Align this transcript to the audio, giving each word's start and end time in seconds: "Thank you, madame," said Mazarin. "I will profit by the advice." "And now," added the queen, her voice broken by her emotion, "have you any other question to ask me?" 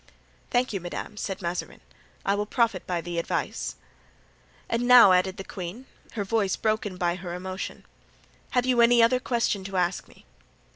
"Thank 0.49 0.73
you, 0.73 0.79
madame," 0.81 1.15
said 1.15 1.43
Mazarin. 1.43 1.79
"I 2.25 2.33
will 2.33 2.47
profit 2.47 2.87
by 2.87 3.01
the 3.01 3.19
advice." 3.19 3.75
"And 4.67 4.87
now," 4.87 5.11
added 5.11 5.37
the 5.37 5.43
queen, 5.43 5.85
her 6.13 6.23
voice 6.23 6.55
broken 6.55 6.97
by 6.97 7.13
her 7.17 7.35
emotion, 7.35 7.85
"have 8.49 8.65
you 8.65 8.81
any 8.81 9.03
other 9.03 9.19
question 9.19 9.63
to 9.65 9.77
ask 9.77 10.07
me?" 10.07 10.25